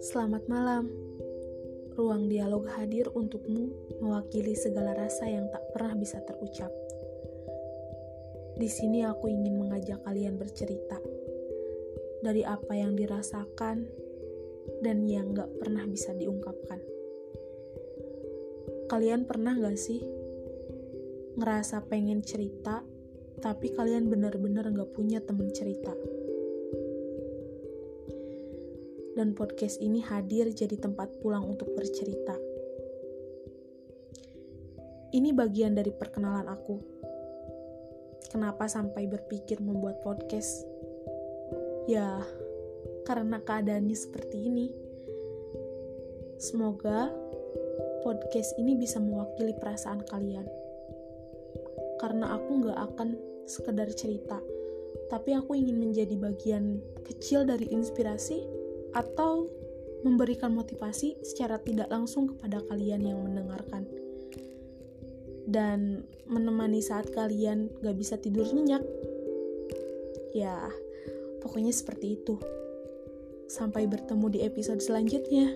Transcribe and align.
Selamat 0.00 0.48
malam. 0.48 0.88
Ruang 1.92 2.32
dialog 2.32 2.64
hadir 2.72 3.12
untukmu 3.12 3.76
mewakili 4.00 4.56
segala 4.56 4.96
rasa 4.96 5.28
yang 5.28 5.52
tak 5.52 5.60
pernah 5.76 5.92
bisa 5.92 6.24
terucap. 6.24 6.72
Di 8.56 8.64
sini 8.72 9.04
aku 9.04 9.28
ingin 9.28 9.60
mengajak 9.60 10.00
kalian 10.08 10.40
bercerita 10.40 10.96
dari 12.24 12.48
apa 12.48 12.72
yang 12.72 12.96
dirasakan 12.96 13.84
dan 14.80 15.04
yang 15.04 15.36
gak 15.36 15.52
pernah 15.60 15.84
bisa 15.84 16.16
diungkapkan. 16.16 16.80
Kalian 18.88 19.28
pernah 19.28 19.52
gak 19.52 19.76
sih 19.76 20.00
ngerasa 21.36 21.84
pengen 21.92 22.24
cerita, 22.24 22.95
tapi 23.40 23.72
kalian 23.72 24.08
benar-benar 24.08 24.68
gak 24.72 24.92
punya 24.96 25.20
temen 25.20 25.52
cerita? 25.52 25.92
dan 29.16 29.32
podcast 29.32 29.80
ini 29.80 30.04
hadir 30.04 30.52
jadi 30.52 30.76
tempat 30.76 31.08
pulang 31.24 31.48
untuk 31.48 31.72
bercerita. 31.72 32.36
Ini 35.16 35.32
bagian 35.32 35.72
dari 35.72 35.88
perkenalan 35.88 36.44
aku. 36.52 36.76
Kenapa 38.28 38.68
sampai 38.68 39.08
berpikir 39.08 39.64
membuat 39.64 40.04
podcast? 40.04 40.68
Ya, 41.88 42.20
karena 43.08 43.40
keadaannya 43.40 43.96
seperti 43.96 44.52
ini. 44.52 44.68
Semoga 46.36 47.08
podcast 48.04 48.52
ini 48.60 48.76
bisa 48.76 49.00
mewakili 49.00 49.56
perasaan 49.56 50.04
kalian. 50.04 50.44
Karena 51.96 52.36
aku 52.36 52.68
gak 52.68 52.78
akan 52.92 53.08
sekedar 53.46 53.88
cerita, 53.94 54.42
tapi 55.08 55.32
aku 55.32 55.54
ingin 55.54 55.78
menjadi 55.78 56.18
bagian 56.18 56.82
kecil 57.06 57.46
dari 57.46 57.70
inspirasi 57.70 58.42
atau 58.92 59.46
memberikan 60.02 60.52
motivasi 60.54 61.18
secara 61.22 61.58
tidak 61.62 61.88
langsung 61.88 62.30
kepada 62.30 62.62
kalian 62.68 63.02
yang 63.06 63.18
mendengarkan. 63.22 63.86
Dan 65.46 66.02
menemani 66.26 66.82
saat 66.82 67.14
kalian 67.14 67.70
gak 67.80 67.96
bisa 67.96 68.18
tidur 68.18 68.50
nyenyak 68.50 68.82
ya 70.36 70.68
pokoknya 71.40 71.72
seperti 71.72 72.20
itu. 72.20 72.36
Sampai 73.46 73.86
bertemu 73.86 74.26
di 74.26 74.40
episode 74.42 74.82
selanjutnya 74.82 75.54